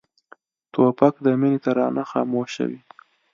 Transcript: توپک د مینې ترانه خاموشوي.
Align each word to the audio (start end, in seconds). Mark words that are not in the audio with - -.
توپک 0.73 1.13
د 1.25 1.27
مینې 1.41 1.59
ترانه 1.65 2.03
خاموشوي. 2.11 2.79